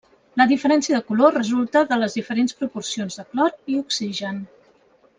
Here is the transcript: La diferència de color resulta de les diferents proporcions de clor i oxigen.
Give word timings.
La 0.39 0.45
diferència 0.51 0.95
de 0.99 1.09
color 1.09 1.35
resulta 1.39 1.83
de 1.93 1.99
les 2.05 2.17
diferents 2.21 2.57
proporcions 2.65 3.21
de 3.23 3.29
clor 3.31 3.57
i 3.75 3.81
oxigen. 3.85 4.43